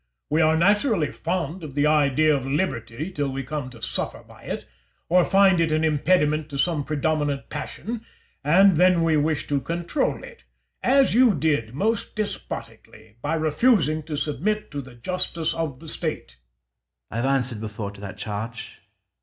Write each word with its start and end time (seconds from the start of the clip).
We 0.31 0.41
are 0.41 0.57
naturally 0.57 1.11
fond 1.11 1.63
of 1.63 1.75
the 1.75 1.85
idea 1.85 2.35
of 2.35 2.43
liberty 2.47 3.11
till 3.11 3.29
we 3.29 3.43
come 3.43 3.69
to 3.69 3.83
suffer 3.83 4.23
by 4.23 4.41
it, 4.45 4.65
or 5.09 5.23
find 5.23 5.61
it 5.61 5.71
an 5.71 5.83
impediment 5.83 6.49
to 6.49 6.57
some 6.57 6.83
predominant 6.83 7.49
passion; 7.51 8.03
and 8.43 8.77
then 8.77 9.03
we 9.03 9.15
wish 9.15 9.45
to 9.45 9.61
control 9.61 10.23
it, 10.23 10.43
as 10.81 11.13
you 11.13 11.35
did 11.35 11.75
most 11.75 12.15
despotically, 12.15 13.17
by 13.21 13.35
refusing 13.35 14.01
to 14.01 14.17
submit 14.17 14.71
to 14.71 14.81
the 14.81 14.95
justice 14.95 15.53
of 15.53 15.79
the 15.79 15.87
State. 15.87 16.31
Scipio. 16.31 16.37
I 17.11 17.15
have 17.17 17.25
answered 17.27 17.59
before 17.59 17.91
to 17.91 18.01
that 18.01 18.17
charge. 18.17 18.79